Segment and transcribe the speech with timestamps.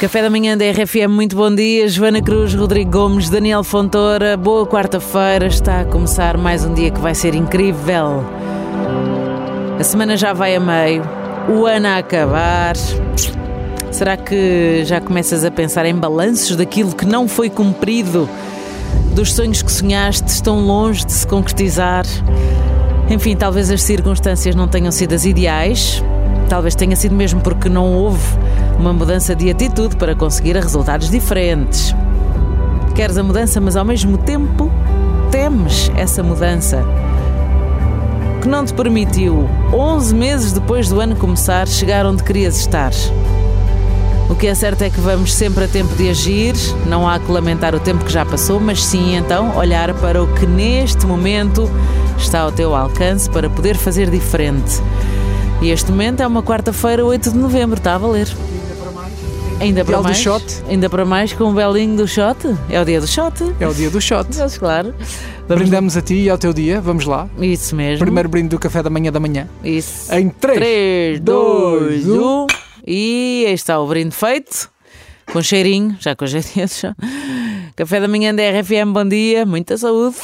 [0.00, 1.86] Café da manhã da RFM, muito bom dia.
[1.86, 5.46] Joana Cruz, Rodrigo Gomes, Daniel Fontoura, boa quarta-feira.
[5.46, 8.24] Está a começar mais um dia que vai ser incrível.
[9.78, 11.02] A semana já vai a meio,
[11.50, 12.76] o ano a acabar.
[13.92, 18.26] Será que já começas a pensar em balanços daquilo que não foi cumprido?
[19.14, 22.06] Dos sonhos que sonhaste estão longe de se concretizar?
[23.10, 26.02] Enfim, talvez as circunstâncias não tenham sido as ideais,
[26.48, 28.24] talvez tenha sido mesmo porque não houve
[28.80, 31.94] uma mudança de atitude para conseguir resultados diferentes.
[32.94, 34.70] Queres a mudança, mas ao mesmo tempo
[35.30, 36.82] temes essa mudança
[38.40, 42.90] que não te permitiu, 11 meses depois do ano começar, chegar onde querias estar.
[44.30, 46.54] O que é certo é que vamos sempre a tempo de agir,
[46.86, 50.26] não há que lamentar o tempo que já passou, mas sim então olhar para o
[50.34, 51.70] que neste momento
[52.16, 54.80] está ao teu alcance para poder fazer diferente.
[55.60, 58.34] E este momento é uma quarta-feira, 8 de novembro, está a valer.
[59.60, 60.16] Ainda para Dia do mais?
[60.18, 60.44] shot.
[60.68, 62.38] Ainda para mais com o belinho do shot?
[62.70, 63.34] É o dia do shot?
[63.60, 64.26] É o dia do shot.
[64.38, 64.94] Mas, claro.
[65.46, 67.28] Vamos Brindamos a ti e ao teu dia, vamos lá.
[67.38, 67.98] Isso mesmo.
[68.04, 69.46] Primeiro brinde do café da manhã da manhã.
[69.62, 70.12] Isso.
[70.14, 72.46] Em 3, 3, 2, 1.
[72.86, 74.70] E aí está o brinde feito.
[75.30, 76.66] Com cheirinho, já com jeitinho.
[77.76, 80.16] Café da manhã da RFM, bom dia, muita saúde.